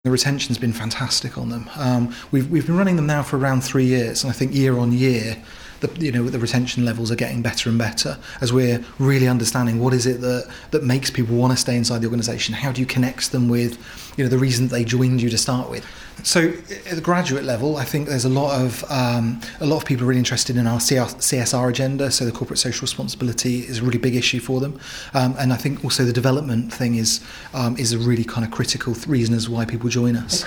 The 0.05 0.11
retention's 0.11 0.57
been 0.57 0.71
fantastic 0.71 1.37
on 1.37 1.49
them. 1.49 1.69
Um, 1.75 2.15
we've, 2.31 2.49
we've 2.49 2.65
been 2.65 2.77
running 2.77 2.95
them 2.95 3.05
now 3.05 3.21
for 3.21 3.37
around 3.37 3.65
three 3.65 3.83
years, 3.83 4.23
and 4.23 4.31
I 4.31 4.33
think 4.33 4.55
year 4.55 4.77
on 4.77 4.93
year, 4.93 5.35
the, 5.81 5.91
you 5.99 6.09
know, 6.09 6.23
the 6.23 6.39
retention 6.39 6.85
levels 6.85 7.11
are 7.11 7.17
getting 7.17 7.41
better 7.41 7.69
and 7.69 7.77
better 7.77 8.17
as 8.39 8.53
we're 8.53 8.81
really 8.97 9.27
understanding 9.27 9.77
what 9.77 9.93
is 9.93 10.05
it 10.05 10.21
that, 10.21 10.49
that 10.71 10.85
makes 10.85 11.11
people 11.11 11.35
want 11.35 11.51
to 11.51 11.57
stay 11.57 11.75
inside 11.75 11.99
the 11.99 12.07
organisation. 12.07 12.55
How 12.55 12.71
do 12.71 12.79
you 12.79 12.87
connect 12.87 13.33
them 13.33 13.49
with, 13.49 13.77
you 14.17 14.23
know, 14.23 14.29
the 14.29 14.37
reason 14.37 14.69
they 14.69 14.85
joined 14.85 15.21
you 15.21 15.29
to 15.29 15.37
start 15.37 15.69
with? 15.69 15.85
So 16.23 16.49
at 16.69 16.95
the 16.95 17.01
graduate 17.01 17.43
level, 17.43 17.77
I 17.77 17.85
think 17.85 18.07
there's 18.07 18.25
a 18.25 18.29
lot 18.29 18.59
of 18.59 18.83
um, 18.89 19.41
a 19.59 19.65
lot 19.65 19.77
of 19.77 19.85
people 19.85 20.05
are 20.05 20.07
really 20.07 20.19
interested 20.19 20.57
in 20.57 20.67
our 20.67 20.79
CSR 20.79 21.69
agenda. 21.69 22.11
So 22.11 22.25
the 22.25 22.31
corporate 22.31 22.59
social 22.59 22.81
responsibility 22.81 23.59
is 23.59 23.79
a 23.79 23.83
really 23.83 23.97
big 23.97 24.15
issue 24.15 24.39
for 24.39 24.59
them, 24.59 24.79
um, 25.13 25.35
and 25.39 25.53
I 25.53 25.57
think 25.57 25.83
also 25.83 26.03
the 26.03 26.13
development 26.13 26.73
thing 26.73 26.95
is 26.95 27.23
um, 27.53 27.77
is 27.77 27.93
a 27.93 27.97
really 27.97 28.23
kind 28.23 28.45
of 28.45 28.51
critical 28.51 28.93
th- 28.93 29.07
reason 29.07 29.33
as 29.35 29.49
why 29.49 29.65
people 29.65 29.89
join 29.89 30.15
us. 30.15 30.43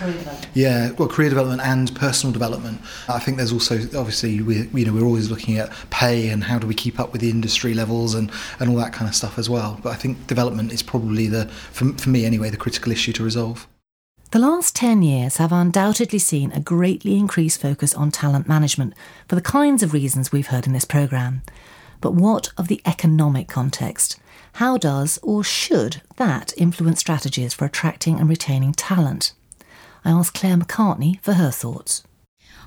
Yeah, 0.54 0.92
well, 0.92 1.08
career 1.08 1.28
development 1.28 1.62
and 1.62 1.94
personal 1.94 2.32
development. 2.32 2.80
I 3.08 3.18
think 3.18 3.36
there's 3.36 3.52
also 3.52 3.76
obviously 3.76 4.40
we 4.40 4.68
you 4.72 4.84
know 4.84 4.92
we're 4.92 5.06
always 5.06 5.30
looking 5.30 5.58
at 5.58 5.72
pay 5.90 6.28
and 6.28 6.44
how 6.44 6.58
do 6.58 6.66
we 6.66 6.74
keep 6.74 7.00
up 7.00 7.12
with 7.12 7.20
the 7.20 7.30
industry 7.30 7.74
levels 7.74 8.14
and 8.14 8.30
and 8.60 8.70
all 8.70 8.76
that 8.76 8.92
kind 8.92 9.08
of 9.08 9.14
stuff 9.14 9.38
as 9.38 9.48
well. 9.48 9.78
But 9.82 9.90
I 9.90 9.96
think 9.96 10.26
development 10.26 10.72
is 10.72 10.82
probably 10.82 11.26
the 11.28 11.46
for, 11.46 11.92
for 11.94 12.10
me 12.10 12.24
anyway 12.24 12.50
the 12.50 12.56
critical 12.56 12.92
issue 12.92 13.12
to 13.12 13.24
resolve. 13.24 13.66
The 14.32 14.38
last 14.38 14.74
10 14.76 15.02
years 15.02 15.36
have 15.36 15.52
undoubtedly 15.52 16.18
seen 16.18 16.52
a 16.52 16.60
greatly 16.60 17.18
increased 17.18 17.60
focus 17.60 17.92
on 17.92 18.10
talent 18.10 18.48
management 18.48 18.94
for 19.28 19.34
the 19.34 19.42
kinds 19.42 19.82
of 19.82 19.92
reasons 19.92 20.32
we've 20.32 20.46
heard 20.46 20.66
in 20.66 20.72
this 20.72 20.86
programme. 20.86 21.42
But 22.00 22.14
what 22.14 22.50
of 22.56 22.68
the 22.68 22.80
economic 22.86 23.46
context? 23.46 24.18
How 24.54 24.78
does 24.78 25.18
or 25.22 25.44
should 25.44 26.00
that 26.16 26.54
influence 26.56 27.00
strategies 27.00 27.52
for 27.52 27.66
attracting 27.66 28.18
and 28.18 28.26
retaining 28.26 28.72
talent? 28.72 29.34
I 30.02 30.10
asked 30.10 30.32
Claire 30.32 30.56
McCartney 30.56 31.20
for 31.20 31.34
her 31.34 31.50
thoughts. 31.50 32.02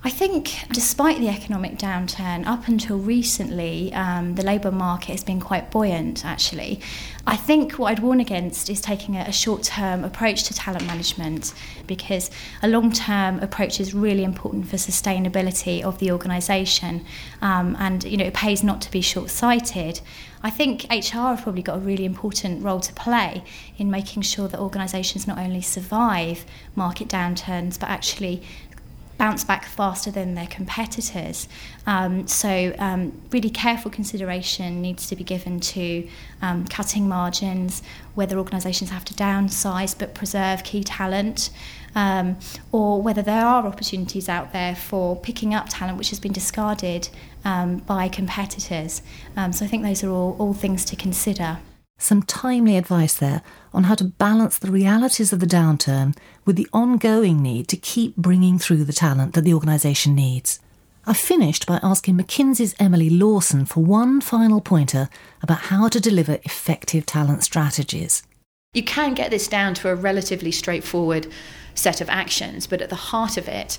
I 0.06 0.12
think, 0.12 0.54
despite 0.72 1.18
the 1.18 1.30
economic 1.30 1.80
downturn, 1.80 2.46
up 2.46 2.68
until 2.68 3.00
recently, 3.00 3.92
um, 3.96 4.36
the 4.36 4.44
labour 4.44 4.72
market 4.72 5.14
has 5.14 5.24
been 5.24 5.40
quite 5.40 5.72
buoyant, 5.72 6.24
actually. 6.24 6.80
I 7.26 7.36
think 7.36 7.80
what 7.80 7.88
I'd 7.88 8.02
warn 8.02 8.20
against 8.20 8.70
is 8.70 8.80
taking 8.80 9.16
a, 9.16 9.22
a 9.22 9.32
short 9.32 9.64
term 9.64 10.04
approach 10.04 10.44
to 10.44 10.54
talent 10.54 10.86
management 10.86 11.56
because 11.88 12.30
a 12.62 12.68
long 12.68 12.92
term 12.92 13.40
approach 13.40 13.80
is 13.80 13.96
really 13.96 14.24
important 14.24 14.68
for 14.68 14.76
sustainability 14.76 15.82
of 15.82 15.98
the 15.98 16.12
organisation. 16.12 17.04
Um, 17.42 17.76
and, 17.80 18.04
you 18.04 18.18
know, 18.18 18.26
it 18.26 18.36
pays 18.36 18.64
not 18.64 18.82
to 18.84 18.92
be 18.92 19.02
short 19.02 19.32
sighted. 19.32 20.02
I 20.44 20.52
think 20.52 20.84
HR 20.92 21.34
have 21.34 21.42
probably 21.42 21.64
got 21.64 21.78
a 21.78 21.80
really 21.80 22.06
important 22.06 22.64
role 22.64 22.80
to 22.82 22.94
play 22.94 23.44
in 23.80 23.90
making 23.90 24.22
sure 24.22 24.48
that 24.50 24.60
organisations 24.60 25.26
not 25.26 25.40
only 25.40 25.62
survive 25.62 26.46
market 26.76 27.08
downturns 27.08 27.80
but 27.80 27.90
actually 27.90 28.44
bounce 29.18 29.44
back 29.44 29.66
faster 29.66 30.12
than 30.12 30.36
their 30.36 30.48
competitors. 30.48 31.48
Um, 31.88 32.28
so, 32.28 32.76
um, 32.80 33.22
really 33.32 33.50
careful 33.50 33.92
consideration 33.92 34.82
needs 34.82 35.08
to 35.08 35.16
be 35.16 35.24
given 35.24 35.60
to 35.60 36.08
um, 36.42 36.66
cutting 36.66 37.08
margins, 37.08 37.82
whether 38.16 38.38
organisations 38.38 38.90
have 38.90 39.06
to 39.06 39.14
downsize 39.14 39.98
but 39.98 40.14
preserve 40.14 40.64
key 40.64 40.84
talent, 40.84 41.50
um, 41.96 42.38
or 42.72 43.02
whether 43.02 43.22
there 43.22 43.46
are 43.46 43.66
opportunities 43.66 44.28
out 44.28 44.52
there 44.52 44.76
for 44.76 45.16
picking 45.16 45.54
up 45.54 45.68
talent 45.70 45.98
which 45.98 46.10
has 46.10 46.20
been 46.20 46.34
discarded 46.34 47.10
um, 47.46 47.78
by 47.78 48.08
competitors. 48.08 49.02
Um, 49.38 49.54
so, 49.54 49.66
I 49.66 49.68
think 49.68 49.84
those 49.84 50.04
are 50.04 50.10
all, 50.10 50.36
all 50.40 50.54
things 50.54 50.84
to 50.86 50.96
consider. 50.96 51.60
Some 51.98 52.24
timely 52.24 52.78
advice 52.78 53.16
there 53.16 53.42
on 53.74 53.86
how 53.86 53.96
to 53.96 54.04
balance 54.04 54.58
the 54.58 54.72
realities 54.72 55.32
of 55.32 55.40
the 55.40 55.46
downturn 55.46 56.16
with 56.46 56.56
the 56.56 56.68
ongoing 56.74 57.42
need 57.42 57.68
to 57.70 57.78
keep 57.78 58.16
bringing 58.16 58.60
through 58.60 58.84
the 58.84 58.94
talent 58.94 59.34
that 59.34 59.42
the 59.44 59.54
organisation 59.54 60.14
needs. 60.14 60.60
I 61.08 61.14
finished 61.14 61.66
by 61.66 61.80
asking 61.84 62.18
McKinsey's 62.18 62.76
Emily 62.80 63.10
Lawson 63.10 63.66
for 63.66 63.84
one 63.84 64.22
final 64.22 64.60
pointer 64.60 65.08
about 65.42 65.60
how 65.60 65.88
to 65.88 66.00
deliver 66.00 66.40
effective 66.44 67.06
talent 67.06 67.44
strategies. 67.44 68.24
You 68.74 68.84
can 68.84 69.14
get 69.14 69.32
this 69.32 69.48
down 69.48 69.74
to 69.76 69.90
a 69.90 69.96
relatively 69.96 70.52
straightforward 70.52 71.28
set 71.76 72.02
of 72.02 72.10
actions, 72.10 72.68
but 72.68 72.82
at 72.82 72.90
the 72.90 72.96
heart 72.96 73.38
of 73.38 73.48
it 73.48 73.78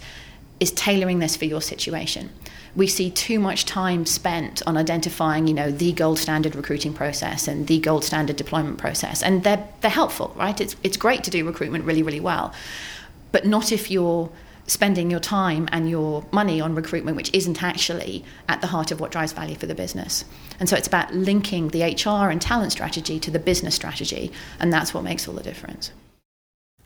is 0.60 0.70
tailoring 0.72 1.18
this 1.18 1.36
for 1.36 1.44
your 1.44 1.60
situation. 1.60 2.30
We 2.74 2.86
see 2.86 3.10
too 3.10 3.38
much 3.38 3.64
time 3.64 4.04
spent 4.06 4.62
on 4.66 4.76
identifying, 4.76 5.46
you 5.46 5.54
know, 5.54 5.70
the 5.70 5.92
gold 5.92 6.18
standard 6.18 6.54
recruiting 6.54 6.92
process 6.92 7.48
and 7.48 7.66
the 7.66 7.78
gold 7.78 8.04
standard 8.04 8.36
deployment 8.36 8.78
process, 8.78 9.22
and 9.22 9.44
they're 9.44 9.66
they're 9.80 9.90
helpful, 9.90 10.34
right? 10.36 10.60
It's 10.60 10.76
it's 10.82 10.96
great 10.96 11.24
to 11.24 11.30
do 11.30 11.44
recruitment 11.46 11.84
really 11.84 12.02
really 12.02 12.20
well, 12.20 12.52
but 13.32 13.46
not 13.46 13.72
if 13.72 13.90
you're 13.90 14.30
spending 14.66 15.10
your 15.10 15.20
time 15.20 15.68
and 15.70 15.88
your 15.88 16.24
money 16.32 16.60
on 16.60 16.74
recruitment, 16.74 17.16
which 17.16 17.32
isn't 17.32 17.62
actually 17.62 18.24
at 18.48 18.60
the 18.60 18.66
heart 18.66 18.90
of 18.90 19.00
what 19.00 19.12
drives 19.12 19.32
value 19.32 19.54
for 19.54 19.66
the 19.66 19.74
business. 19.74 20.24
And 20.58 20.68
so 20.68 20.76
it's 20.76 20.88
about 20.88 21.14
linking 21.14 21.68
the 21.68 21.82
HR 21.82 22.30
and 22.30 22.42
talent 22.42 22.72
strategy 22.72 23.20
to 23.20 23.30
the 23.30 23.38
business 23.38 23.74
strategy, 23.74 24.32
and 24.58 24.72
that's 24.72 24.92
what 24.92 25.04
makes 25.04 25.28
all 25.28 25.34
the 25.34 25.42
difference. 25.42 25.92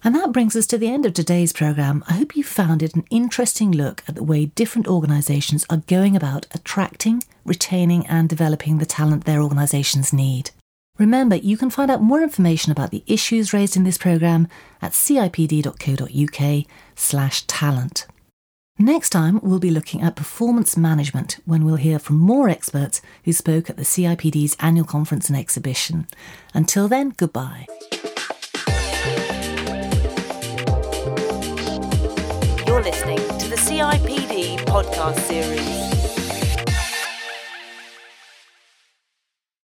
And 0.03 0.15
that 0.15 0.33
brings 0.33 0.57
us 0.57 0.67
to 0.69 0.79
the 0.79 0.89
end 0.89 1.05
of 1.05 1.13
today's 1.13 1.53
programme. 1.53 2.03
I 2.09 2.15
hope 2.15 2.37
you 2.37 2.43
found 2.43 2.83
it 2.83 2.95
an 2.95 3.05
interesting 3.11 3.71
look 3.71 4.03
at 4.09 4.15
the 4.15 4.25
way 4.25 4.47
different 4.47 4.89
organisations 4.89 5.67
are 5.69 5.83
going 5.87 6.17
about 6.17 6.47
attracting, 6.53 7.23
retaining, 7.45 8.07
and 8.07 8.29
developing 8.29 8.79
the 8.79 8.87
talent 8.87 9.25
their 9.25 9.43
organisations 9.43 10.13
need. 10.13 10.51
Remember, 10.99 11.37
you 11.37 11.57
can 11.57 11.71
find 11.71 11.91
out 11.91 12.03
more 12.03 12.23
information 12.23 12.73
about 12.73 12.91
the 12.91 13.05
issues 13.07 13.53
raised 13.53 13.77
in 13.77 13.85
this 13.85 13.99
programme 13.99 14.49
at 14.83 14.93
cipd.co.uk 14.93 16.67
slash 16.95 17.43
talent. 17.47 18.07
Next 18.79 19.11
time, 19.11 19.41
we'll 19.43 19.59
be 19.59 19.71
looking 19.71 20.01
at 20.01 20.17
performance 20.17 20.77
management 20.77 21.39
when 21.45 21.65
we'll 21.65 21.77
hear 21.77 21.99
from 21.99 22.17
more 22.17 22.49
experts 22.49 23.03
who 23.25 23.33
spoke 23.33 23.69
at 23.69 23.77
the 23.77 23.83
CIPD's 23.83 24.57
annual 24.59 24.87
conference 24.87 25.29
and 25.29 25.39
exhibition. 25.39 26.07
Until 26.55 26.89
then, 26.89 27.13
goodbye. 27.17 27.67
Listening 32.83 33.19
to 33.39 33.49
the 33.49 33.57
CIPD 33.57 34.59
podcast 34.61 35.19
series. 35.21 35.90